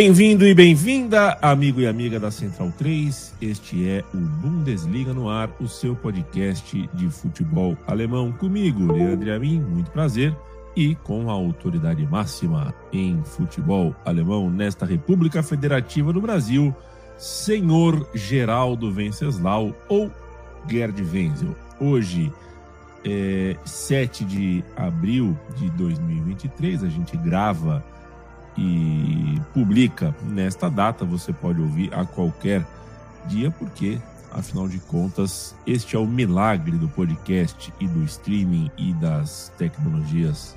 [0.00, 3.34] Bem-vindo e bem-vinda, amigo e amiga da Central 3.
[3.42, 8.30] Este é o Bundesliga no ar, o seu podcast de futebol alemão.
[8.30, 10.32] Comigo, Leandro Amin, muito prazer.
[10.76, 16.72] E com a autoridade máxima em futebol alemão nesta República Federativa do Brasil,
[17.18, 20.12] senhor Geraldo Venceslau ou
[20.70, 21.56] Gerd Wenzel.
[21.80, 22.32] Hoje,
[23.04, 27.84] é 7 de abril de 2023, a gente grava
[28.58, 31.04] e publica nesta data.
[31.04, 32.66] Você pode ouvir a qualquer
[33.26, 33.98] dia, porque,
[34.32, 40.56] afinal de contas, este é o milagre do podcast e do streaming e das tecnologias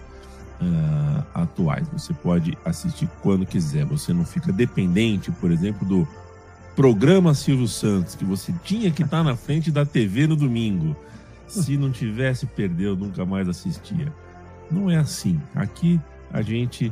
[0.59, 1.87] uh, atuais.
[1.89, 3.85] Você pode assistir quando quiser.
[3.85, 6.07] Você não fica dependente, por exemplo, do
[6.75, 10.95] programa Silvio Santos, que você tinha que estar na frente da TV no domingo.
[11.47, 14.11] Se não tivesse, perdeu, nunca mais assistia.
[14.71, 15.39] Não é assim.
[15.53, 15.99] Aqui
[16.31, 16.91] a gente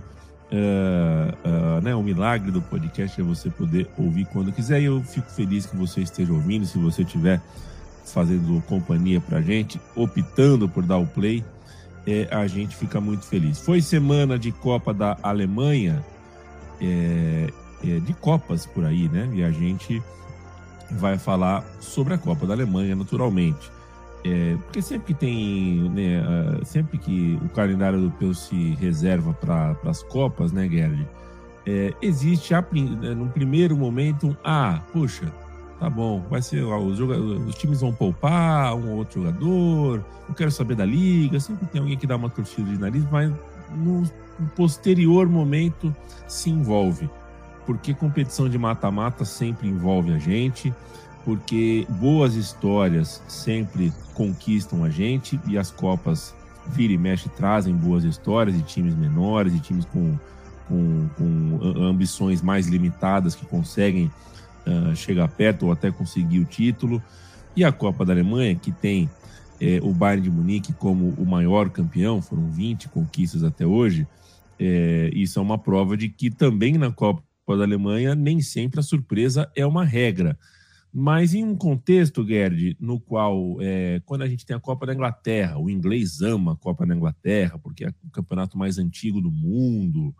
[0.51, 4.81] Uh, uh, né, o milagre do podcast é você poder ouvir quando quiser.
[4.81, 6.65] E eu fico feliz que você esteja ouvindo.
[6.65, 7.41] Se você estiver
[8.05, 11.43] fazendo companhia para gente, optando por dar o play,
[12.07, 13.59] é, a gente fica muito feliz.
[13.59, 16.03] Foi semana de Copa da Alemanha,
[16.81, 17.49] é,
[17.83, 19.29] é, de Copas por aí, né?
[19.33, 20.01] E a gente
[20.91, 23.71] vai falar sobre a Copa da Alemanha, naturalmente.
[24.23, 26.21] É, porque sempre que tem, né,
[26.65, 31.07] sempre que o calendário europeu se reserva para as Copas, né, Gerd?
[31.65, 35.31] É, existe, a, né, no primeiro momento, um, ah, puxa,
[35.79, 40.51] tá bom, vai ser, os, os, times vão poupar um ou outro jogador, eu quero
[40.51, 43.31] saber da liga, sempre tem alguém que dá uma torcida de nariz, mas
[43.77, 45.95] no, no posterior momento
[46.27, 47.09] se envolve,
[47.65, 50.73] porque competição de mata-mata sempre envolve a gente,
[51.23, 56.33] porque boas histórias sempre conquistam a gente e as Copas
[56.67, 60.17] vira e mexe trazem boas histórias de times menores, de times com,
[60.67, 64.11] com, com ambições mais limitadas que conseguem
[64.65, 67.01] uh, chegar perto ou até conseguir o título.
[67.55, 69.09] E a Copa da Alemanha, que tem
[69.59, 74.07] é, o Bayern de Munique como o maior campeão, foram 20 conquistas até hoje.
[74.57, 78.83] É, isso é uma prova de que também na Copa da Alemanha nem sempre a
[78.83, 80.37] surpresa é uma regra.
[80.91, 84.93] Mas em um contexto, Gerd, no qual, é, quando a gente tem a Copa da
[84.93, 89.29] Inglaterra, o inglês ama a Copa da Inglaterra, porque é o campeonato mais antigo do
[89.29, 90.15] mundo,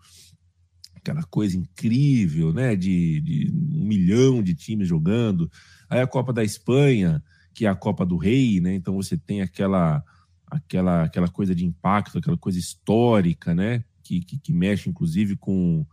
[0.95, 2.75] aquela coisa incrível, né?
[2.75, 5.49] De, de um milhão de times jogando.
[5.89, 8.75] Aí a Copa da Espanha, que é a Copa do Rei, né?
[8.75, 10.03] Então você tem aquela,
[10.45, 13.83] aquela, aquela coisa de impacto, aquela coisa histórica, né?
[14.03, 15.85] Que, que, que mexe, inclusive, com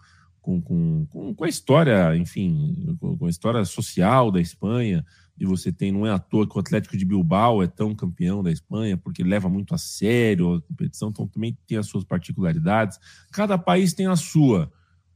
[0.46, 5.04] com, com, com, a história, enfim, com a história social da Espanha.
[5.38, 8.42] E você tem, não é à toa que o Atlético de Bilbao é tão campeão
[8.42, 12.98] da Espanha, porque leva muito a sério a competição, então também tem as suas particularidades.
[13.32, 14.72] Cada país tem a sua.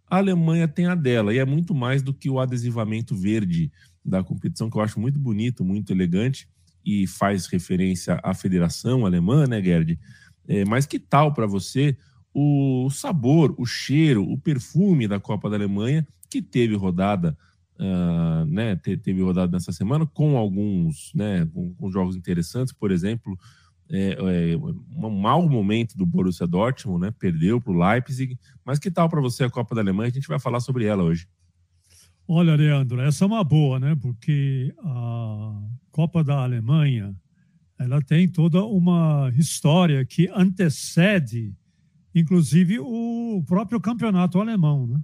[0.07, 3.71] A Alemanha tem a dela, e é muito mais do que o adesivamento verde
[4.05, 6.49] da competição, que eu acho muito bonito, muito elegante,
[6.85, 9.99] e faz referência à Federação Alemã, né, Gerd?
[10.49, 11.97] É, mas que tal para você
[12.35, 17.37] o sabor, o cheiro, o perfume da Copa da Alemanha, que teve rodada,
[17.79, 23.37] uh, né, teve rodada nessa semana com alguns, né, com, com jogos interessantes, por exemplo,
[23.93, 28.91] é, é, um mau momento do Borussia Dortmund, né, perdeu para o Leipzig, mas que
[28.91, 30.11] tal para você a Copa da Alemanha?
[30.11, 31.27] A gente vai falar sobre ela hoje.
[32.29, 35.61] Olha, Leandro, essa é uma boa, né, porque a
[35.91, 37.13] Copa da Alemanha
[37.77, 41.53] ela tem toda uma história que antecede
[42.15, 44.87] inclusive o próprio campeonato alemão.
[44.87, 45.01] Né?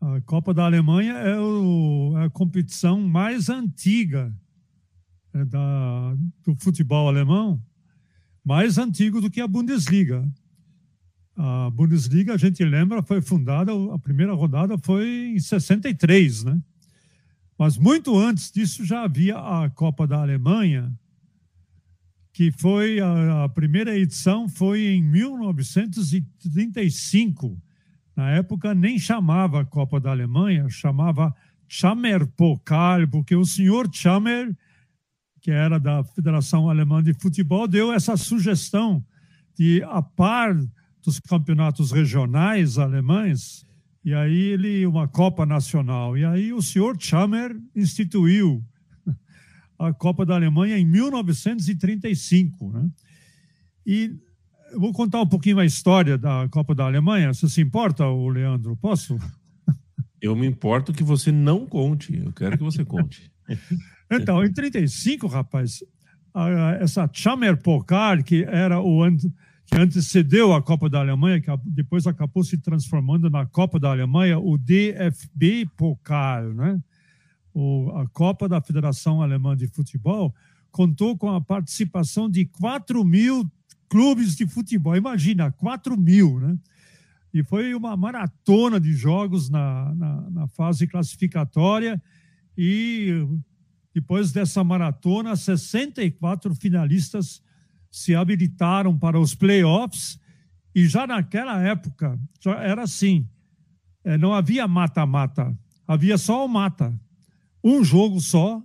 [0.00, 4.34] A Copa da Alemanha é, o, é a competição mais antiga
[5.34, 6.14] é, da,
[6.44, 7.62] do futebol alemão,
[8.44, 10.28] mais antigo do que a Bundesliga.
[11.36, 16.60] A Bundesliga, a gente lembra, foi fundada, a primeira rodada foi em 63, né?
[17.58, 20.92] Mas muito antes disso já havia a Copa da Alemanha,
[22.32, 27.56] que foi a, a, primeira edição foi em 1935,
[28.16, 31.32] Na época nem chamava Copa da Alemanha, chamava
[31.68, 34.56] Chammerpokal, porque o senhor Chammer,
[35.40, 39.04] que era da Federação Alemã de Futebol, deu essa sugestão
[39.56, 40.56] de, a par
[41.02, 43.66] dos campeonatos regionais alemães,
[44.04, 46.16] e aí ele, uma Copa Nacional.
[46.16, 48.64] E aí o senhor Chammer instituiu
[49.86, 52.72] a Copa da Alemanha em 1935.
[52.72, 52.88] Né?
[53.84, 54.14] E
[54.72, 57.34] eu vou contar um pouquinho a história da Copa da Alemanha.
[57.34, 58.76] Você se importa, Leandro?
[58.76, 59.18] Posso?
[60.20, 62.16] Eu me importo que você não conte.
[62.16, 63.28] Eu quero que você conte.
[64.08, 65.82] então, em 35, rapaz,
[66.80, 69.04] essa Chammer Pokal, que era o
[69.66, 74.38] que antecedeu a Copa da Alemanha, que depois acabou se transformando na Copa da Alemanha,
[74.38, 76.80] o DFB Pokal, né?
[77.54, 80.34] O, a Copa da Federação Alemã de Futebol,
[80.70, 83.50] contou com a participação de 4 mil
[83.88, 84.96] clubes de futebol.
[84.96, 86.58] Imagina, 4 mil, né?
[87.32, 92.02] E foi uma maratona de jogos na, na, na fase classificatória
[92.56, 93.26] e
[93.94, 97.42] depois dessa maratona, 64 finalistas
[97.90, 100.18] se habilitaram para os playoffs
[100.74, 103.28] e já naquela época já era assim,
[104.02, 105.54] é, não havia mata-mata,
[105.86, 106.98] havia só o mata,
[107.62, 108.62] um jogo só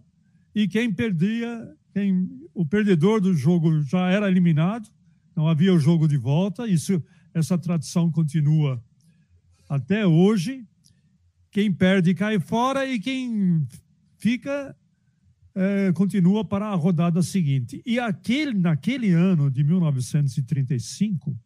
[0.53, 4.89] e quem perdia, quem, o perdedor do jogo já era eliminado,
[5.35, 7.01] não havia o jogo de volta, isso,
[7.33, 8.83] essa tradição continua
[9.69, 10.65] até hoje.
[11.51, 13.65] Quem perde cai fora e quem
[14.17, 14.75] fica
[15.53, 17.81] é, continua para a rodada seguinte.
[17.85, 21.37] E aquele, naquele ano de 1935,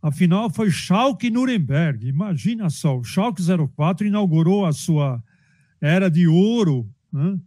[0.00, 2.06] a final foi Schalke-Nuremberg.
[2.06, 3.42] Imagina só, o Schalke
[3.74, 5.22] 04 inaugurou a sua
[5.80, 7.38] era de ouro né,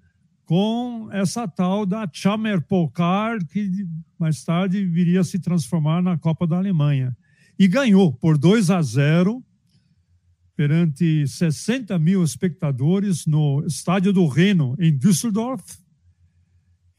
[0.46, 3.88] com essa tal da Chammerpokal, que
[4.18, 7.16] mais tarde viria a se transformar na Copa da Alemanha.
[7.58, 9.44] E ganhou por 2 a 0
[10.56, 15.78] perante 60 mil espectadores no estádio do Reno, em Düsseldorf.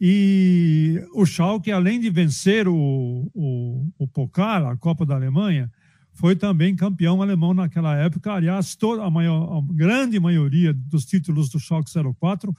[0.01, 5.71] E o Schalke, além de vencer o, o, o Pokal, a Copa da Alemanha,
[6.13, 8.33] foi também campeão alemão naquela época.
[8.33, 12.55] Aliás, toda a, maior, a grande maioria dos títulos do Schalke 04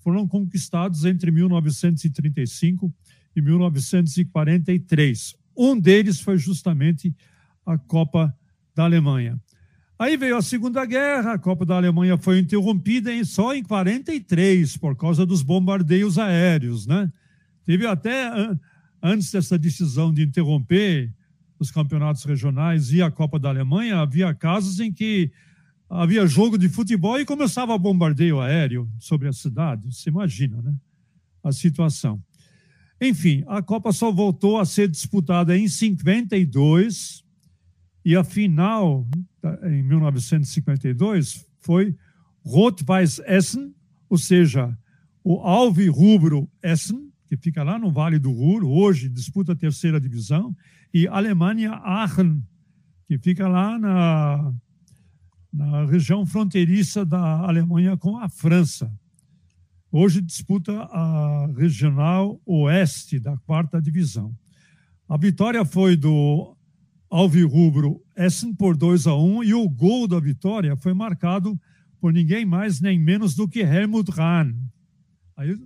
[0.00, 2.92] foram conquistados entre 1935
[3.34, 5.34] e 1943.
[5.56, 7.14] Um deles foi justamente
[7.64, 8.36] a Copa
[8.74, 9.40] da Alemanha.
[9.98, 14.76] Aí veio a Segunda Guerra, a Copa da Alemanha foi interrompida em, só em 43
[14.76, 17.10] por causa dos bombardeios aéreos, né?
[17.64, 18.28] Teve até
[19.00, 21.14] antes dessa decisão de interromper
[21.64, 25.32] os campeonatos regionais e a Copa da Alemanha, havia casos em que
[25.88, 29.92] havia jogo de futebol e começava bombardeio aéreo sobre a cidade.
[29.92, 30.74] Você imagina, né?
[31.42, 32.22] A situação.
[33.00, 37.24] Enfim, a Copa só voltou a ser disputada em 52
[38.04, 39.06] e a final
[39.64, 41.96] em 1952 foi
[42.44, 43.74] Rot-Weiß Essen,
[44.08, 44.76] ou seja,
[45.22, 50.00] o Alvi Rubro Essen, que fica lá no Vale do Ruhr, hoje disputa a terceira
[50.00, 50.54] divisão,
[50.92, 52.42] e Alemanha Aachen,
[53.06, 54.54] que fica lá na,
[55.52, 58.92] na região fronteiriça da Alemanha com a França.
[59.90, 64.34] Hoje disputa a regional oeste da quarta divisão.
[65.08, 66.56] A vitória foi do
[67.08, 71.56] Alvirrubro Essen por 2 a 1 e o gol da vitória foi marcado
[72.00, 74.52] por ninguém mais nem menos do que Helmut Rahn.
[75.36, 75.56] Aí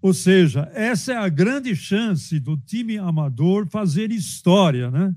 [0.00, 5.14] Ou seja, essa é a grande chance do time amador fazer história, né?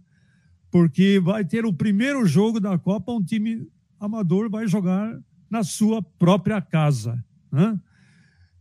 [0.72, 3.68] Porque vai ter o primeiro jogo da Copa, um time
[4.02, 5.16] amador vai jogar
[5.50, 7.80] na sua própria casa, né?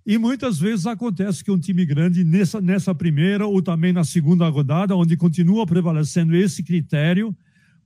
[0.05, 4.49] E muitas vezes acontece que um time grande, nessa, nessa primeira ou também na segunda
[4.49, 7.37] rodada, onde continua prevalecendo esse critério,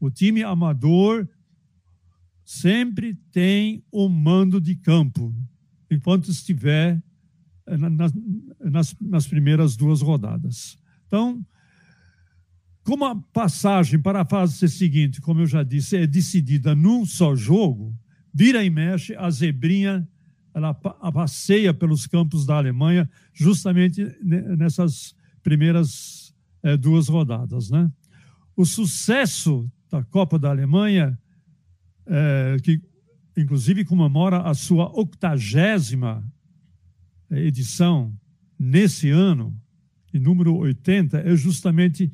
[0.01, 1.29] o time amador
[2.45, 5.35] sempre tem um mando de campo,
[5.91, 7.03] enquanto estiver
[7.67, 10.79] eh, nas, nas primeiras duas rodadas.
[11.07, 11.45] Então,
[12.85, 17.35] como a passagem para a fase seguinte, como eu já disse, é decidida num só
[17.35, 17.97] jogo,
[18.33, 20.07] vira e mexe, a zebrinha
[20.53, 27.71] ela passeia pelos campos da Alemanha justamente nessas primeiras é, duas rodadas.
[27.71, 27.91] Né?
[28.55, 31.19] O sucesso da Copa da Alemanha,
[32.07, 32.81] é, que
[33.37, 36.25] inclusive comemora a sua octagésima
[37.31, 38.15] edição
[38.59, 39.59] nesse ano,
[40.13, 42.13] em número 80, é justamente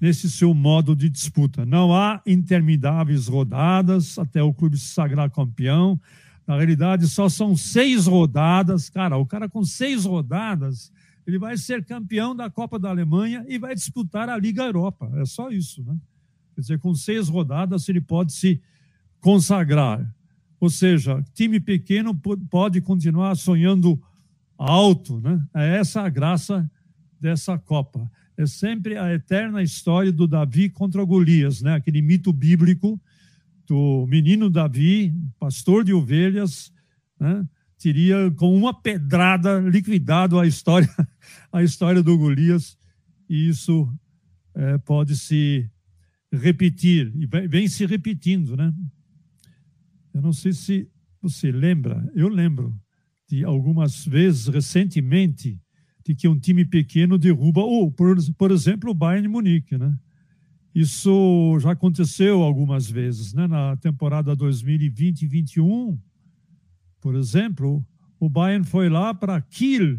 [0.00, 1.66] nesse seu modo de disputa.
[1.66, 6.00] Não há intermináveis rodadas até o clube se sagrar campeão.
[6.46, 8.88] Na realidade, só são seis rodadas.
[8.88, 10.92] Cara, o cara com seis rodadas,
[11.26, 15.10] ele vai ser campeão da Copa da Alemanha e vai disputar a Liga Europa.
[15.16, 15.96] É só isso, né?
[16.54, 18.60] Quer dizer, com seis rodadas, ele pode se
[19.20, 20.04] consagrar.
[20.60, 22.14] Ou seja, time pequeno
[22.50, 24.00] pode continuar sonhando
[24.56, 25.40] alto, né?
[25.54, 26.68] É essa a graça
[27.20, 28.10] dessa Copa.
[28.38, 31.74] É sempre a eterna história do Davi contra Golias, né?
[31.74, 33.00] Aquele mito bíblico
[33.66, 36.72] do menino Davi, pastor de ovelhas,
[37.18, 37.44] né?
[37.76, 40.88] teria com uma pedrada liquidado a história,
[41.52, 42.78] a história do Golias,
[43.28, 43.92] e isso
[44.54, 45.68] é, pode se
[46.32, 48.72] repetir, e vem se repetindo, né?
[50.14, 50.88] Eu não sei se
[51.20, 52.72] você lembra, eu lembro,
[53.28, 55.60] de algumas vezes recentemente
[56.08, 59.94] de que um time pequeno derruba, ou por, por exemplo, o Bayern Munique, né?
[60.74, 63.46] Isso já aconteceu algumas vezes, né?
[63.46, 65.98] Na temporada 2020-21,
[66.98, 67.84] por exemplo,
[68.18, 69.98] o Bayern foi lá para Kiel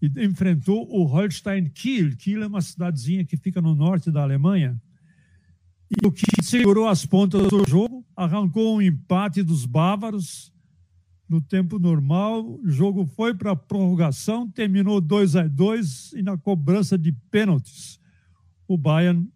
[0.00, 2.16] e enfrentou o Holstein Kiel.
[2.16, 4.80] Kiel é uma cidadezinha que fica no norte da Alemanha.
[5.90, 10.50] E o Kiel segurou as pontas do jogo, arrancou um empate dos bávaros
[11.30, 12.58] no tempo normal.
[12.60, 18.00] O jogo foi para a prorrogação, terminou 2 a 2 e na cobrança de pênaltis,
[18.66, 19.30] o Bayern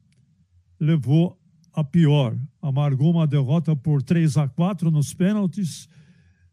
[0.79, 1.41] levou
[1.73, 2.37] a pior.
[2.61, 5.89] Amargou uma derrota por 3 a 4 nos pênaltis.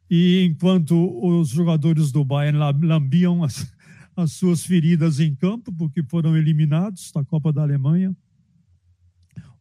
[0.09, 0.95] E enquanto
[1.25, 3.73] os jogadores do Bayern lambiam as,
[4.15, 8.15] as suas feridas em campo, porque foram eliminados da Copa da Alemanha,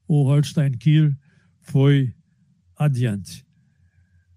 [0.07, 1.15] o Holstein Kiel
[1.61, 2.13] foi
[2.77, 3.47] adiante.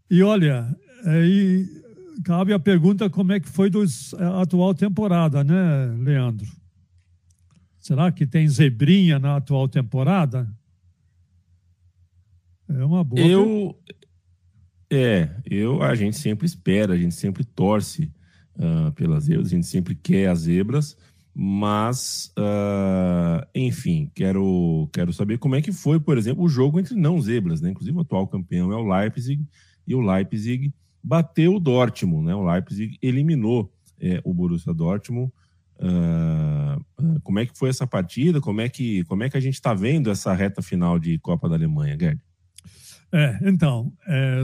[0.09, 1.67] E olha, Aí
[2.24, 3.69] cabe a pergunta como é que foi
[4.19, 6.48] a atual temporada, né, Leandro?
[7.79, 10.48] Será que tem zebrinha na atual temporada?
[12.69, 13.22] É uma boa.
[13.22, 13.77] Eu
[14.89, 18.12] é, eu a gente sempre espera, a gente sempre torce
[18.55, 20.95] uh, pelas zebras, a gente sempre quer as zebras,
[21.33, 26.95] mas uh, enfim, quero quero saber como é que foi, por exemplo, o jogo entre
[26.95, 27.72] não zebras, né?
[27.72, 29.45] Inclusive o atual campeão é o Leipzig
[29.86, 30.72] e o Leipzig
[31.03, 32.36] bateu o Dortmund, né?
[32.36, 35.31] O Leipzig eliminou é, o Borussia Dortmund.
[35.75, 38.39] Uh, como é que foi essa partida?
[38.39, 41.50] Como é que, como é que a gente está vendo essa reta final de Copa
[41.50, 42.22] da Alemanha, Gerd?
[43.12, 44.43] É, então, é,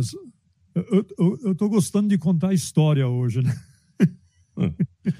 [1.17, 3.55] eu estou gostando de contar a história hoje, né?
[4.57, 4.73] Hum.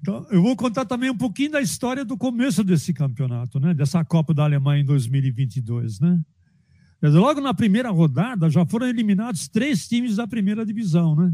[0.00, 3.72] Então, eu vou contar também um pouquinho da história do começo desse campeonato, né?
[3.72, 6.20] Dessa Copa da Alemanha em 2022, né?
[7.02, 11.32] Logo na primeira rodada já foram eliminados três times da primeira divisão, né?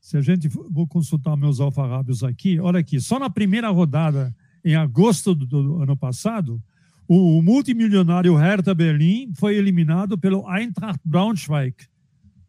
[0.00, 4.74] Se a gente vou consultar meus alfarrábios aqui, olha aqui, só na primeira rodada, em
[4.74, 6.60] agosto do, do ano passado,
[7.06, 11.74] o, o, multimilionário Hertha Berlim foi eliminado pelo Eintracht Braunschweig,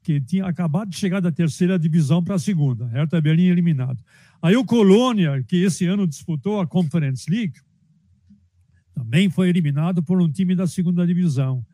[0.01, 2.87] que tinha acabado de chegar da terceira divisão para a segunda.
[2.87, 4.03] Hertha Berlim eliminado.
[4.41, 7.59] Aí o Colônia, que esse ano disputou a Conference League,
[8.93, 11.65] também foi eliminado por um time da segunda divisão.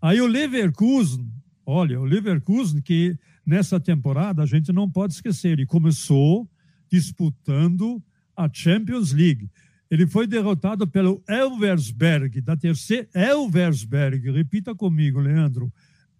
[0.00, 1.30] Aí o Leverkusen,
[1.64, 6.48] olha, o Leverkusen, que nessa temporada a gente não pode esquecer, ele começou
[6.90, 8.02] disputando
[8.36, 9.50] a Champions League.
[9.90, 13.08] Ele foi derrotado pelo Elversberg, da terceira.
[13.14, 15.72] Elversberg, repita comigo, Leandro.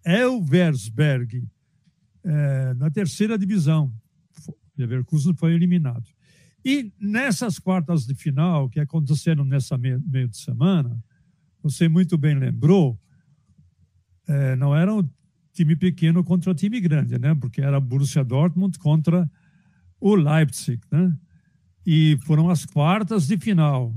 [0.05, 1.45] Elversberg,
[2.23, 3.93] é, na terceira divisão.
[4.77, 6.05] Leverkusen foi eliminado.
[6.63, 10.97] E nessas quartas de final, que aconteceram nessa meio, meio de semana,
[11.61, 12.99] você muito bem lembrou,
[14.27, 15.07] é, não era um
[15.53, 17.33] time pequeno contra time grande, né?
[17.33, 19.29] Porque era Borussia Dortmund contra
[19.99, 21.15] o Leipzig, né?
[21.85, 23.95] E foram as quartas de final.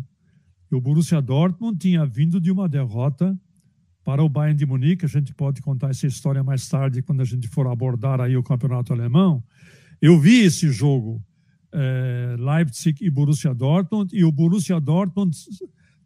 [0.70, 3.38] E o Borussia Dortmund tinha vindo de uma derrota
[4.04, 5.04] para o Bayern de Munique.
[5.04, 8.42] A gente pode contar essa história mais tarde quando a gente for abordar aí o
[8.42, 9.42] campeonato alemão.
[10.00, 11.22] Eu vi esse jogo,
[11.72, 15.36] é, Leipzig e Borussia Dortmund, e o Borussia Dortmund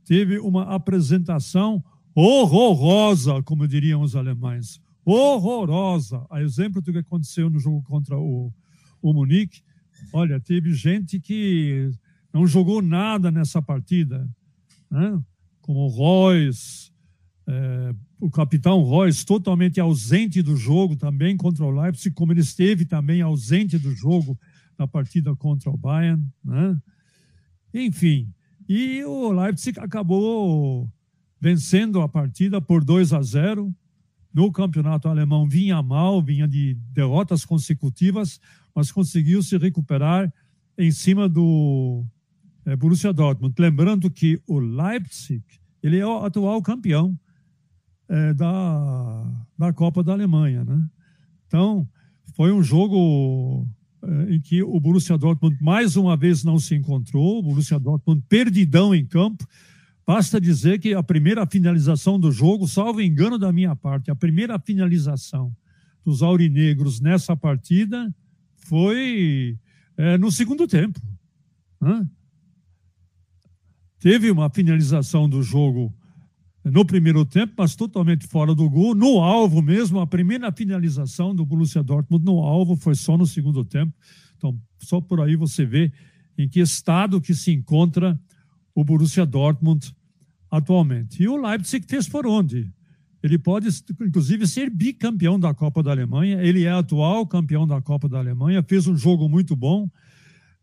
[0.04, 4.80] teve uma apresentação horrorosa, como diriam os alemães.
[5.04, 6.25] Horrorosa.
[6.30, 8.52] A exemplo do que aconteceu no jogo contra o,
[9.02, 9.62] o Munique.
[10.12, 11.90] Olha, teve gente que
[12.33, 14.28] não jogou nada nessa partida,
[14.90, 15.21] né?
[15.61, 16.90] como o Royce,
[17.47, 22.85] é, o capitão Royce totalmente ausente do jogo também contra o Leipzig, como ele esteve
[22.85, 24.38] também ausente do jogo
[24.78, 26.26] na partida contra o Bayern.
[26.44, 26.76] Né?
[27.73, 28.33] Enfim,
[28.68, 30.90] e o Leipzig acabou
[31.45, 33.71] vencendo a partida por 2 a 0.
[34.33, 38.41] No campeonato alemão vinha mal, vinha de derrotas consecutivas,
[38.75, 40.33] mas conseguiu se recuperar
[40.79, 42.03] em cima do
[42.65, 43.55] é, Borussia Dortmund.
[43.59, 45.45] Lembrando que o Leipzig
[45.83, 47.15] ele é o atual campeão
[48.09, 50.65] é, da, da Copa da Alemanha.
[50.65, 50.83] Né?
[51.47, 51.87] Então,
[52.35, 53.69] foi um jogo
[54.03, 58.25] é, em que o Borussia Dortmund mais uma vez não se encontrou, o Borussia Dortmund
[58.31, 59.47] perdidão em campo.
[60.06, 64.58] Basta dizer que a primeira finalização do jogo, salvo engano da minha parte, a primeira
[64.58, 65.54] finalização
[66.04, 68.14] dos aurinegros nessa partida
[68.56, 69.58] foi
[69.96, 71.00] é, no segundo tempo.
[71.80, 72.06] Né?
[73.99, 75.94] Teve uma finalização do jogo
[76.62, 78.94] no primeiro tempo, mas totalmente fora do gol.
[78.94, 83.64] No alvo mesmo, a primeira finalização do Borussia Dortmund no alvo foi só no segundo
[83.64, 83.92] tempo.
[84.37, 85.92] Então, só por aí você vê
[86.36, 88.19] em que estado que se encontra
[88.75, 89.95] o Borussia Dortmund
[90.50, 91.23] atualmente.
[91.23, 92.73] E o Leipzig fez por onde?
[93.23, 93.69] Ele pode,
[94.02, 96.43] inclusive, ser bicampeão da Copa da Alemanha.
[96.43, 99.89] Ele é atual campeão da Copa da Alemanha, fez um jogo muito bom.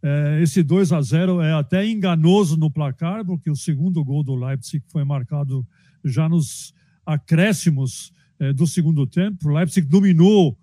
[0.03, 4.35] É, esse 2 a 0 é até enganoso no placar, porque o segundo gol do
[4.35, 5.65] Leipzig foi marcado
[6.03, 6.73] já nos
[7.05, 9.49] acréscimos eh, do segundo tempo.
[9.49, 10.57] O Leipzig dominou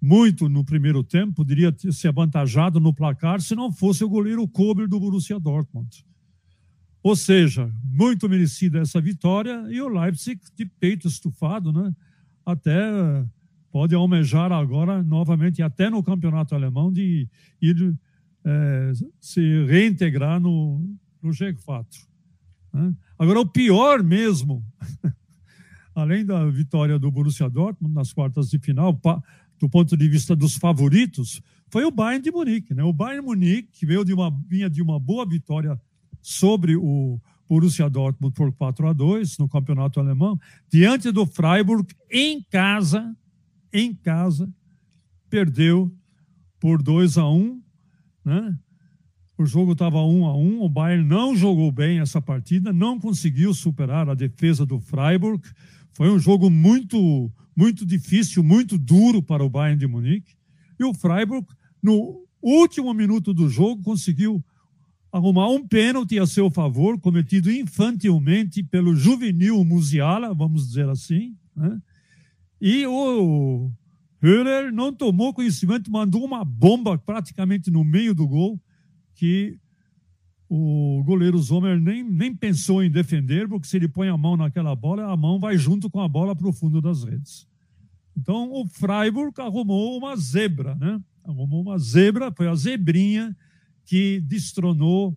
[0.00, 4.46] muito no primeiro tempo, poderia ter se avantajado no placar se não fosse o goleiro
[4.48, 6.04] Kober do Borussia Dortmund.
[7.02, 11.92] Ou seja, muito merecida essa vitória e o Leipzig de peito estufado, né?
[12.46, 12.72] Até
[13.70, 17.28] pode almejar agora novamente, até no campeonato alemão, de
[17.60, 17.96] ir
[18.44, 20.78] é, se reintegrar no,
[21.22, 21.86] no G4.
[22.72, 22.94] Né?
[23.18, 24.64] Agora, o pior mesmo,
[25.94, 29.00] além da vitória do Borussia Dortmund nas quartas de final,
[29.58, 32.74] do ponto de vista dos favoritos, foi o Bayern de Munique.
[32.74, 32.82] Né?
[32.82, 35.80] O Bayern de Munique, que veio de uma, vinha de uma boa vitória
[36.22, 40.38] sobre o Borussia Dortmund por 4 a 2 no campeonato alemão,
[40.70, 43.14] diante do Freiburg, em casa,
[43.72, 44.48] em casa,
[45.28, 45.92] perdeu
[46.58, 47.62] por 2 a 1
[48.24, 48.56] né?
[49.36, 53.52] O jogo estava um a um, o Bayern não jogou bem essa partida, não conseguiu
[53.52, 55.42] superar a defesa do Freiburg.
[55.92, 60.36] Foi um jogo muito, muito difícil, muito duro para o Bayern de Munique.
[60.78, 61.46] E o Freiburg,
[61.82, 64.44] no último minuto do jogo, conseguiu
[65.12, 71.36] arrumar um pênalti a seu favor, cometido infantilmente pelo juvenil Musiala, vamos dizer assim.
[71.54, 71.78] Né?
[72.58, 73.70] E o
[74.22, 78.58] Höhler não tomou conhecimento, mandou uma bomba praticamente no meio do gol
[79.14, 79.58] que
[80.48, 84.74] o goleiro Zomer nem, nem pensou em defender, porque se ele põe a mão naquela
[84.74, 87.46] bola, a mão vai junto com a bola para o fundo das redes.
[88.16, 91.00] Então o Freiburg arrumou uma zebra, né?
[91.24, 93.36] Arrumou uma zebra, foi a zebrinha
[93.84, 95.16] que destronou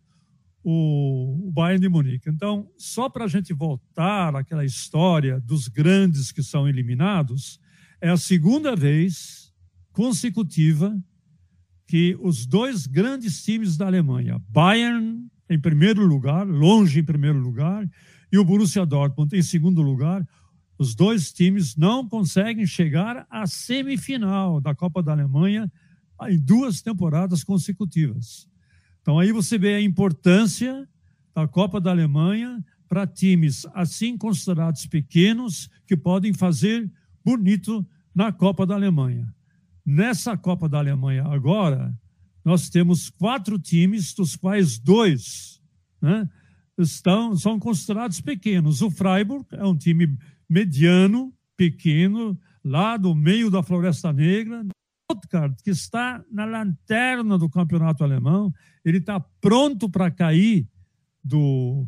[0.63, 2.29] o, Bayern de Munique.
[2.29, 7.59] Então, só para a gente voltar àquela história dos grandes que são eliminados,
[8.01, 9.53] é a segunda vez
[9.93, 10.97] consecutiva
[11.87, 17.87] que os dois grandes times da Alemanha, Bayern em primeiro lugar, longe em primeiro lugar,
[18.31, 20.27] e o Borussia Dortmund em segundo lugar,
[20.77, 25.71] os dois times não conseguem chegar à semifinal da Copa da Alemanha
[26.27, 28.49] em duas temporadas consecutivas.
[29.05, 30.89] Então aí você vê a importância
[31.35, 36.91] da Copa da Alemanha para times assim considerados pequenos que podem fazer
[37.23, 39.31] bonito na Copa da Alemanha.
[39.85, 41.95] Nessa Copa da Alemanha agora,
[42.43, 45.61] nós temos quatro times, dos quais dois
[46.01, 46.27] né,
[46.75, 48.81] estão, são considerados pequenos.
[48.81, 50.17] O Freiburg é um time
[50.49, 54.65] mediano, pequeno, lá do meio da Floresta Negra.
[55.05, 60.67] Stuttgart, que está na lanterna do campeonato alemão, ele está pronto para cair
[61.23, 61.87] do,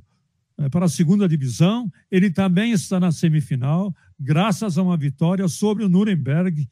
[0.58, 1.92] é, para a segunda divisão.
[2.12, 6.68] Ele também está na semifinal, graças a uma vitória sobre o Nuremberg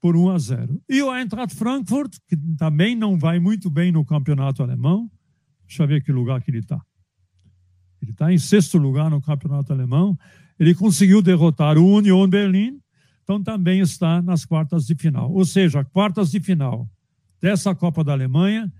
[0.00, 0.82] por 1 a 0.
[0.88, 5.10] E o Eintracht Frankfurt, que também não vai muito bem no campeonato alemão.
[5.66, 6.80] Deixa eu ver que lugar que ele está.
[8.02, 10.18] Ele está em sexto lugar no campeonato alemão.
[10.58, 12.78] Ele conseguiu derrotar o Union Berlin,
[13.24, 15.32] então também está nas quartas de final.
[15.32, 16.88] Ou seja, quartas de final
[17.40, 18.72] dessa Copa da Alemanha,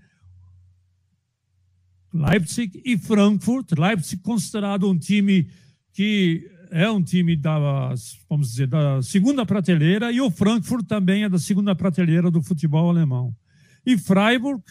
[2.13, 3.73] Leipzig e Frankfurt.
[3.77, 5.51] Leipzig considerado um time
[5.93, 7.95] que é um time da,
[8.29, 12.91] vamos dizer, da segunda prateleira e o Frankfurt também é da segunda prateleira do futebol
[12.91, 13.35] alemão.
[13.87, 14.63] E Freiburg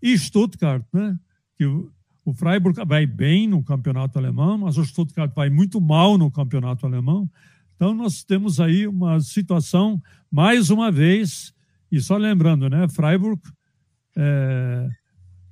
[0.00, 1.18] e Stuttgart, né?
[1.56, 1.64] Que
[2.24, 6.86] o Freiburg vai bem no campeonato alemão, mas o Stuttgart vai muito mal no campeonato
[6.86, 7.28] alemão.
[7.82, 11.52] Então nós temos aí uma situação mais uma vez
[11.90, 12.88] e só lembrando, né?
[12.88, 13.42] Freiburg
[14.16, 14.88] é,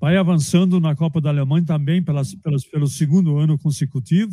[0.01, 4.33] vai avançando na Copa da Alemanha também pelas, pelas, pelo segundo ano consecutivo.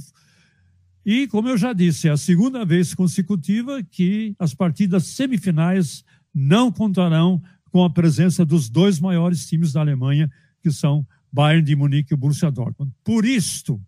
[1.04, 6.72] E, como eu já disse, é a segunda vez consecutiva que as partidas semifinais não
[6.72, 10.30] contarão com a presença dos dois maiores times da Alemanha,
[10.62, 12.94] que são Bayern de Munique e Borussia Dortmund.
[13.04, 13.82] Por isto,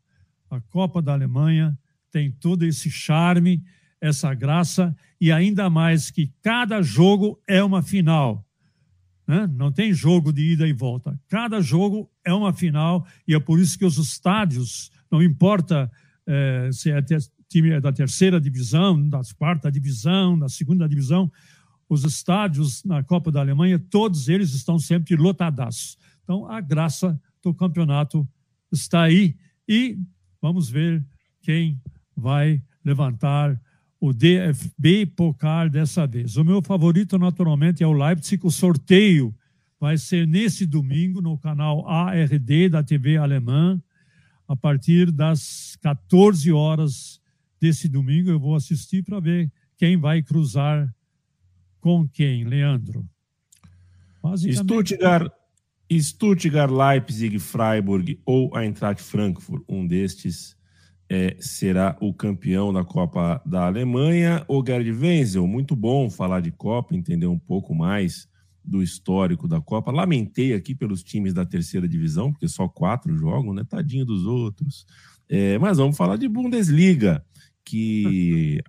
[0.49, 1.77] a Copa da Alemanha
[2.11, 3.61] tem todo esse charme,
[4.01, 8.45] essa graça, e ainda mais que cada jogo é uma final.
[9.27, 9.45] Né?
[9.53, 11.19] Não tem jogo de ida e volta.
[11.27, 15.91] Cada jogo é uma final e é por isso que os estádios, não importa
[16.25, 16.99] é, se é
[17.47, 21.31] time da terceira divisão, da quarta divisão, da segunda divisão,
[21.89, 25.97] os estádios na Copa da Alemanha, todos eles estão sempre lotados.
[26.23, 28.27] Então, a graça do campeonato
[28.71, 29.35] está aí
[29.67, 29.97] e
[30.39, 31.03] vamos ver
[31.41, 31.81] quem
[32.15, 33.59] vai levantar
[33.99, 36.37] o DFB Pokal dessa vez.
[36.37, 38.45] O meu favorito, naturalmente, é o Leipzig.
[38.45, 39.35] O sorteio
[39.79, 43.81] vai ser nesse domingo no canal ARD da TV alemã,
[44.47, 47.21] a partir das 14 horas
[47.59, 48.29] desse domingo.
[48.29, 50.93] Eu vou assistir para ver quem vai cruzar
[51.81, 53.05] com quem, Leandro.
[54.35, 55.31] Stuttgart,
[55.91, 60.58] Stuttgart, Leipzig, Freiburg ou Eintracht Frankfurt, um destes
[61.09, 64.45] é, será o campeão da Copa da Alemanha.
[64.47, 68.29] O Gerd Wenzel, muito bom falar de Copa, entender um pouco mais
[68.63, 69.91] do histórico da Copa.
[69.91, 73.63] Lamentei aqui pelos times da terceira divisão, porque só quatro jogam, né?
[73.67, 74.85] Tadinho dos outros.
[75.27, 77.25] É, mas vamos falar de Bundesliga,
[77.65, 78.61] que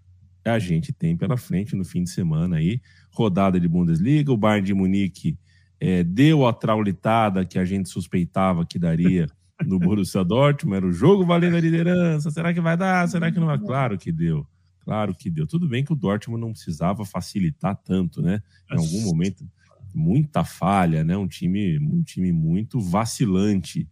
[0.42, 2.80] a gente tem pela frente no fim de semana aí.
[3.12, 5.38] Rodada de Bundesliga, o Bayern de Munique
[5.78, 9.26] é, deu a traulitada que a gente suspeitava que daria
[9.66, 13.38] no Borussia Dortmund, era o jogo valendo a liderança, será que vai dar, será que
[13.38, 13.58] não vai?
[13.58, 14.46] Claro que deu,
[14.80, 15.46] claro que deu.
[15.46, 18.42] Tudo bem que o Dortmund não precisava facilitar tanto, né?
[18.72, 19.48] Em algum momento,
[19.94, 21.16] muita falha, né?
[21.16, 23.88] Um time, um time muito vacilante.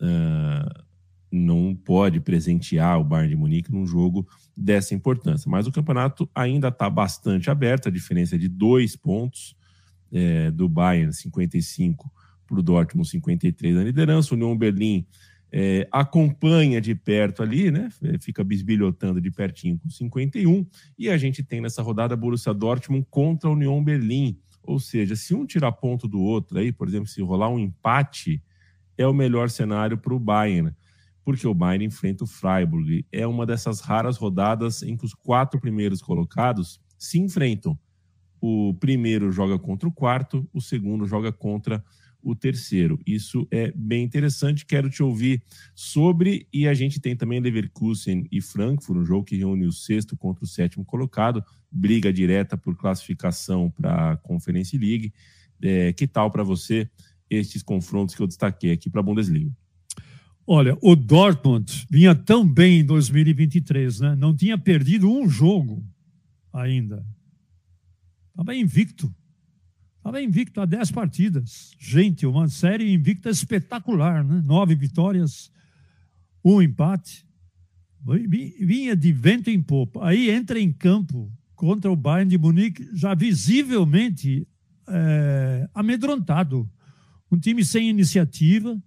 [0.00, 0.90] Uh,
[1.32, 5.48] não pode presentear o Bayern de Munique num jogo dessa importância.
[5.48, 9.54] Mas o campeonato ainda está bastante aberto, a diferença é de dois pontos
[10.12, 12.10] é, do Bayern, 55
[12.50, 14.34] para o Dortmund 53 na liderança.
[14.34, 15.06] O União Berlim
[15.52, 17.88] é, acompanha de perto ali, né?
[18.02, 20.66] É, fica bisbilhotando de pertinho com 51.
[20.98, 24.36] E a gente tem nessa rodada Borussia Dortmund contra a União Berlim.
[24.62, 28.42] Ou seja, se um tirar ponto do outro aí, por exemplo, se rolar um empate,
[28.98, 30.74] é o melhor cenário para o Bayern,
[31.24, 33.06] porque o Bayern enfrenta o Freiburg.
[33.10, 37.78] É uma dessas raras rodadas em que os quatro primeiros colocados se enfrentam.
[38.40, 41.82] O primeiro joga contra o quarto, o segundo joga contra
[42.22, 42.98] o terceiro.
[43.06, 44.66] Isso é bem interessante.
[44.66, 45.42] Quero te ouvir
[45.74, 46.46] sobre.
[46.52, 50.44] E a gente tem também Leverkusen e Frankfurt, um jogo que reúne o sexto contra
[50.44, 55.12] o sétimo colocado, briga direta por classificação para a Conference League.
[55.62, 56.88] É, que tal para você
[57.28, 59.52] estes confrontos que eu destaquei aqui para a Bundesliga?
[60.46, 64.16] Olha, o Dortmund vinha tão bem em 2023, né?
[64.16, 65.84] Não tinha perdido um jogo
[66.52, 67.06] ainda.
[68.30, 69.14] Estava invicto.
[70.00, 71.72] Estava invicto a 10 partidas.
[71.78, 74.42] Gente, uma série invicta espetacular, né?
[74.46, 75.52] Nove vitórias,
[76.42, 77.26] um empate.
[78.02, 80.06] Vinha de vento em popa.
[80.06, 84.48] Aí entra em campo contra o Bayern de Munique, já visivelmente
[84.88, 86.68] é, amedrontado.
[87.30, 88.82] Um time sem iniciativa.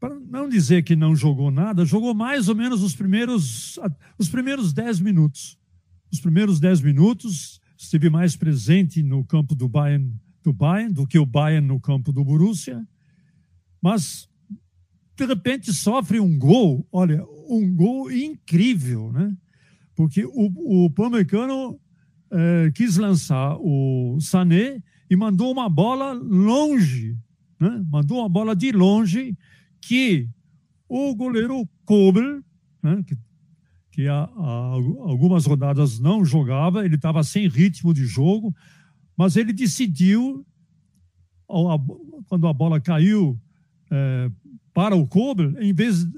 [0.00, 3.78] Para não dizer que não jogou nada, jogou mais ou menos os primeiros,
[4.18, 5.58] os primeiros 10 minutos.
[6.10, 7.60] Os primeiros 10 minutos
[7.92, 10.10] esteve mais presente no campo do Bayern,
[10.42, 12.86] do Bayern do que o Bayern no campo do Borussia,
[13.82, 14.26] mas
[15.14, 19.36] de repente sofre um gol, olha, um gol incrível, né?
[19.94, 21.78] Porque o, o Pamecano
[22.30, 27.14] eh, quis lançar o Sané e mandou uma bola longe,
[27.60, 27.84] né?
[27.90, 29.36] mandou uma bola de longe
[29.82, 30.30] que
[30.88, 32.42] o goleiro Kobel,
[32.82, 33.02] né?
[33.06, 33.14] que,
[33.92, 34.48] que há, há
[35.04, 38.52] algumas rodadas não jogava, ele estava sem ritmo de jogo,
[39.16, 40.44] mas ele decidiu,
[42.26, 43.38] quando a bola caiu
[43.90, 44.30] é,
[44.72, 46.08] para o Kobel, em vez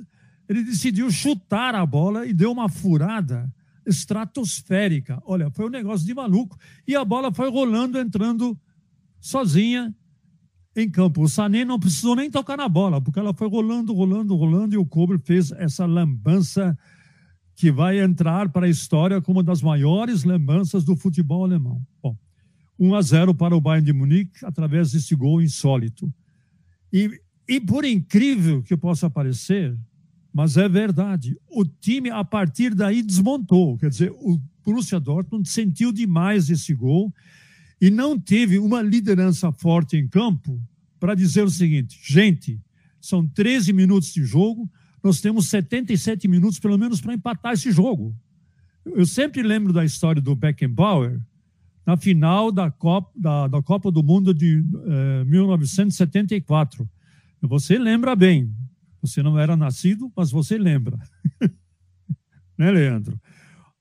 [0.48, 3.52] ele decidiu chutar a bola e deu uma furada
[3.84, 5.20] estratosférica.
[5.24, 6.56] Olha, foi um negócio de maluco.
[6.86, 8.56] E a bola foi rolando, entrando
[9.20, 9.94] sozinha
[10.76, 11.22] em campo.
[11.22, 14.78] O Sané não precisou nem tocar na bola, porque ela foi rolando, rolando, rolando, e
[14.78, 16.78] o Kober fez essa lambança
[17.56, 21.80] que vai entrar para a história como uma das maiores lambanças do futebol alemão.
[22.02, 22.16] Bom,
[22.78, 26.12] 1 a 0 para o Bayern de Munique através desse gol insólito.
[26.92, 27.10] E,
[27.48, 29.76] e por incrível que possa parecer,
[30.32, 33.78] mas é verdade, o time a partir daí desmontou.
[33.78, 37.14] Quer dizer, o Borussia Dortmund sentiu demais esse gol
[37.80, 40.60] e não teve uma liderança forte em campo
[40.98, 42.60] para dizer o seguinte: gente,
[43.00, 44.68] são 13 minutos de jogo,
[45.04, 48.16] nós temos 77 minutos pelo menos para empatar esse jogo.
[48.86, 51.20] Eu sempre lembro da história do Beckenbauer
[51.86, 56.88] na final da Copa, da, da Copa do Mundo de eh, 1974.
[57.42, 58.50] Você lembra bem,
[59.02, 60.98] você não era nascido, mas você lembra.
[62.56, 63.20] né, Leandro?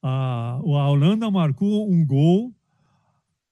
[0.02, 2.54] A, a Holanda marcou um gol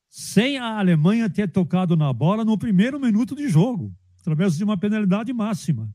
[0.10, 4.78] sem a Alemanha ter tocado na bola no primeiro minuto de jogo, através de uma
[4.78, 5.90] penalidade máxima.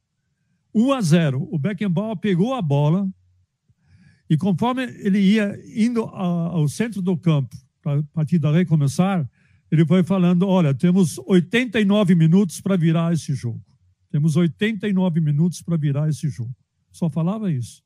[0.76, 1.48] 1 a 0.
[1.50, 3.08] O Beckenbauer pegou a bola
[4.28, 9.28] e conforme ele ia indo ao centro do campo para a partida recomeçar,
[9.70, 13.64] ele foi falando: olha, temos 89 minutos para virar esse jogo.
[14.10, 16.54] Temos 89 minutos para virar esse jogo.
[16.92, 17.82] Só falava isso.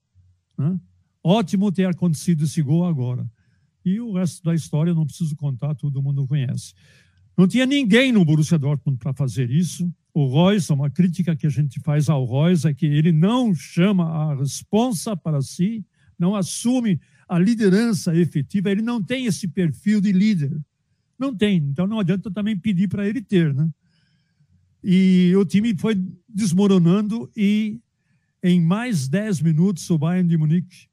[0.59, 0.79] Né?
[1.23, 3.31] Ótimo ter acontecido esse gol agora.
[3.85, 6.75] E o resto da história eu não preciso contar, todo mundo conhece.
[7.41, 9.91] Não tinha ninguém no Borussia Dortmund para fazer isso.
[10.13, 14.05] O Royce, uma crítica que a gente faz ao Royce é que ele não chama
[14.05, 15.83] a responsa para si,
[16.19, 20.55] não assume a liderança efetiva, ele não tem esse perfil de líder.
[21.19, 23.71] Não tem, então não adianta também pedir para ele ter, né?
[24.85, 25.95] E o time foi
[26.29, 27.81] desmoronando e
[28.45, 30.89] em mais 10 minutos o Bayern de Munique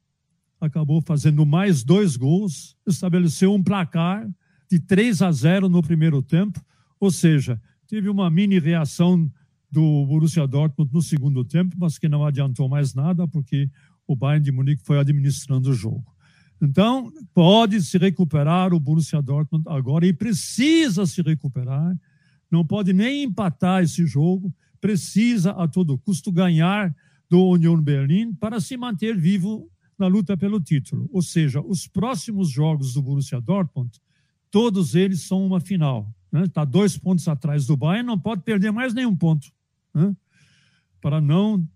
[0.62, 4.26] acabou fazendo mais dois gols, estabeleceu um placar
[4.70, 6.62] de 3 a 0 no primeiro tempo,
[7.00, 9.32] ou seja, teve uma mini reação
[9.72, 13.70] do Borussia Dortmund no segundo tempo, mas que não adiantou mais nada porque
[14.08, 16.06] o Bayern de Munique foi administrando o jogo.
[16.62, 21.96] Então, pode se recuperar o Borussia Dortmund agora e precisa se recuperar,
[22.50, 26.96] não pode nem empatar esse jogo, precisa a todo custo ganhar
[27.30, 31.10] do Union Berlin para se manter vivo na luta pelo título.
[31.12, 33.92] Ou seja, os próximos jogos do Borussia Dortmund,
[34.52, 36.08] todos eles são uma final.
[36.28, 36.48] Está né?
[36.48, 39.48] Tá dois pontos atrás do Bayern, não pode perder mais nenhum ponto.
[39.94, 40.16] Né?
[41.02, 41.68] Para não,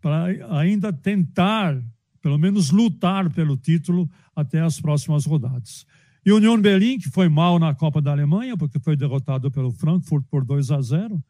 [0.00, 0.26] para
[0.58, 1.80] ainda tentar,
[2.20, 5.86] pelo menos lutar pelo título até as próximas rodadas.
[6.24, 10.24] E Union Berlin, que foi mal na Copa da Alemanha, porque foi derrotado pelo Frankfurt
[10.30, 11.22] por 2 a 0,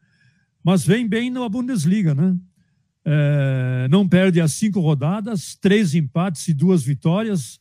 [0.63, 2.37] mas vem bem na Bundesliga, né?
[3.03, 7.59] É, não perde as cinco rodadas, três empates e duas vitórias.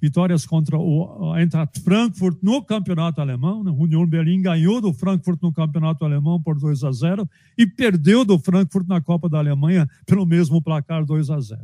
[0.00, 3.62] Vitórias contra o Eintracht Frankfurt no campeonato alemão.
[3.62, 3.70] Né?
[3.70, 8.38] Union Berlin ganhou do Frankfurt no campeonato alemão por 2 a 0 e perdeu do
[8.38, 11.60] Frankfurt na Copa da Alemanha pelo mesmo placar 2 a 0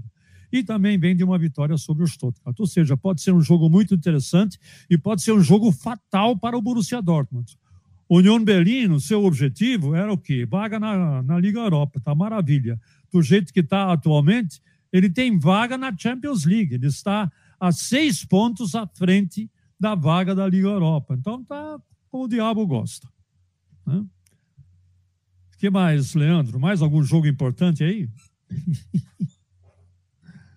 [0.53, 2.59] e também vem de uma vitória sobre o Stuttgart.
[2.59, 6.57] Ou seja, pode ser um jogo muito interessante e pode ser um jogo fatal para
[6.57, 7.57] o Borussia Dortmund.
[8.09, 10.47] União Berlim, o seu objetivo era o quê?
[10.47, 12.81] Vaga na, na Liga Europa, tá maravilha.
[13.13, 18.25] Do jeito que está atualmente, ele tem vaga na Champions League, ele está a seis
[18.25, 21.15] pontos à frente da vaga da Liga Europa.
[21.15, 23.09] Então tá como o diabo gosta.
[23.87, 23.97] Né?
[23.97, 26.61] O que mais, Leandro?
[26.61, 28.09] Mais algum jogo importante aí?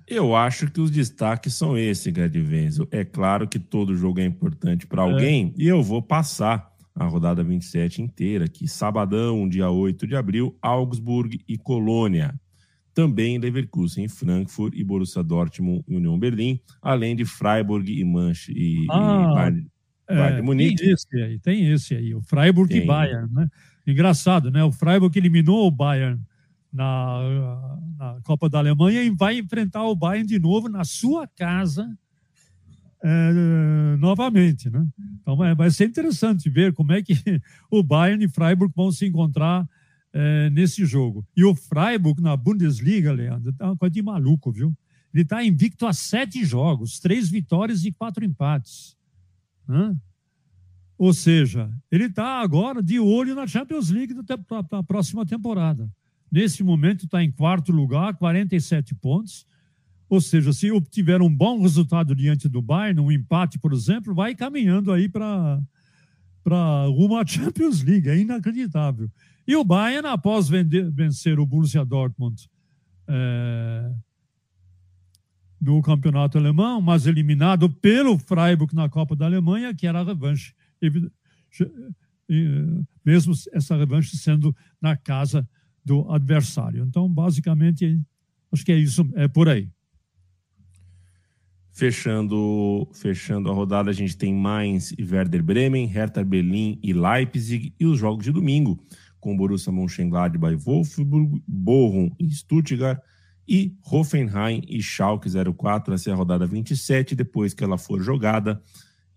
[0.10, 2.88] Eu acho que os destaques são esses, Gadivenzo.
[2.90, 5.06] É claro que todo jogo é importante para é.
[5.06, 5.62] alguém é.
[5.62, 8.68] e eu vou passar a rodada 27 inteira aqui.
[8.68, 12.34] Sabadão, dia 8 de abril, Augsburg e Colônia.
[13.00, 18.86] Também Leverkusen, Frankfurt e Borussia Dortmund e União Berlim, além de Freiburg e Manche e,
[18.92, 19.68] ah, e Bayern,
[20.10, 20.76] é, Bayern Munique.
[20.76, 22.84] Tem esse aí, tem esse aí, o Freiburg tem.
[22.84, 23.48] e Bayern, né?
[23.88, 24.66] Engraçado, né?
[24.66, 26.20] O Freiburg eliminou o Bayern
[26.74, 31.90] na, na Copa da Alemanha e vai enfrentar o Bayern de novo na sua casa
[33.02, 34.70] é, novamente.
[34.70, 34.86] Né?
[35.22, 37.14] Então vai, vai ser interessante ver como é que
[37.72, 39.66] o Bayern e Freiburg vão se encontrar
[40.14, 41.26] é, nesse jogo.
[41.36, 44.76] E o Freiburg na Bundesliga, Leandro, tá uma coisa de maluco, viu?
[45.14, 48.96] Ele está invicto a sete jogos, três vitórias e quatro empates.
[50.98, 55.90] Ou seja, ele está agora de olho na Champions League da próxima temporada.
[56.32, 59.48] Nesse momento está em quarto lugar, 47 pontos.
[60.10, 64.36] Ou seja, se obtiver um bom resultado diante do Bayern, um empate, por exemplo, vai
[64.36, 65.60] caminhando aí para
[66.90, 68.10] uma Champions League.
[68.10, 69.10] É inacreditável.
[69.50, 72.48] E o Bayern, após vender, vencer o Borussia Dortmund
[73.08, 73.92] é,
[75.60, 80.54] no campeonato alemão, mas eliminado pelo Freiburg na Copa da Alemanha, que era a revanche
[83.04, 85.50] mesmo essa revanche sendo na casa
[85.84, 86.86] do adversário.
[86.88, 88.00] Então, basicamente,
[88.52, 89.68] acho que é isso, é por aí.
[91.72, 97.74] Fechando, fechando a rodada, a gente tem Mainz e Werder Bremen, Hertha Berlim e Leipzig
[97.80, 98.80] e os jogos de domingo,
[99.20, 103.00] com Borussia Mönchengladbach e Wolfsburg, Bochum e Stuttgart
[103.48, 105.94] e Hoffenheim e Schalke 04.
[105.94, 108.62] Essa é a rodada 27, depois que ela for jogada,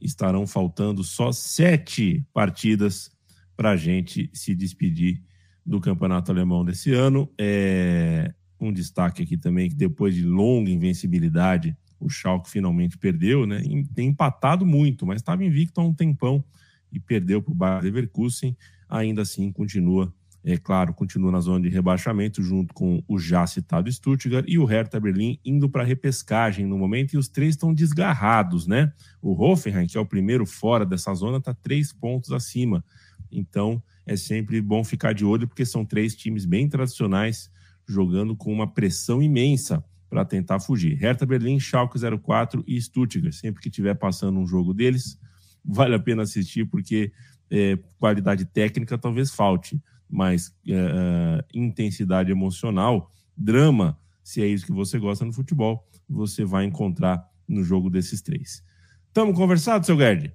[0.01, 3.11] estarão faltando só sete partidas
[3.57, 5.23] para a gente se despedir
[5.65, 7.31] do campeonato alemão desse ano.
[7.39, 13.61] É um destaque aqui também que depois de longa invencibilidade, o Schalke finalmente perdeu, né?
[13.95, 16.45] Tem empatado muito, mas estava invicto há um tempão
[16.93, 18.57] e perdeu para o Bayer Leverkusen.
[18.89, 20.13] Ainda assim, continua
[20.45, 24.65] é claro, continua na zona de rebaixamento, junto com o já citado Stuttgart e o
[24.65, 28.93] Hertha Berlim indo para repescagem no momento, e os três estão desgarrados, né?
[29.21, 32.85] O Hoffenheim, que é o primeiro fora dessa zona, está três pontos acima.
[33.31, 37.49] Então, é sempre bom ficar de olho, porque são três times bem tradicionais,
[37.87, 40.97] jogando com uma pressão imensa para tentar fugir.
[40.97, 43.33] Hertha Berlim, Schalke 04 e Stuttgart.
[43.33, 45.19] Sempre que estiver passando um jogo deles,
[45.65, 47.13] vale a pena assistir, porque
[47.51, 54.99] é, qualidade técnica talvez falte mais uh, intensidade emocional, drama, se é isso que você
[54.99, 58.63] gosta no futebol, você vai encontrar no jogo desses três.
[59.09, 60.33] Estamos conversados, seu Gerd?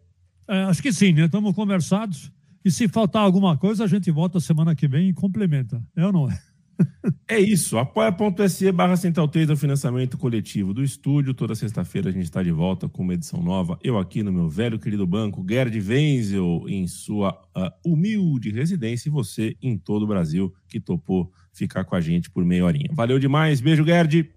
[0.48, 1.26] É, acho que sim, né?
[1.26, 2.32] Estamos conversados.
[2.64, 5.82] E se faltar alguma coisa, a gente volta semana que vem e complementa.
[5.96, 6.40] É ou não é?
[7.28, 7.78] É isso.
[7.78, 11.34] Apoia.se barra Central 3 é o financiamento coletivo do estúdio.
[11.34, 13.78] Toda sexta-feira a gente está de volta com uma edição nova.
[13.84, 19.12] Eu aqui no meu velho querido banco, Gerd Wenzel em sua uh, humilde residência e
[19.12, 22.90] você em todo o Brasil que topou ficar com a gente por meia horinha.
[22.94, 23.60] Valeu demais.
[23.60, 24.30] Beijo, Gerd.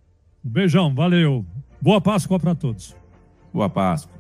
[0.43, 1.45] Beijão, valeu.
[1.81, 2.97] Boa Páscoa para todos.
[3.53, 4.20] Boa Páscoa.